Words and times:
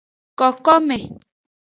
Kokome. 0.39 0.97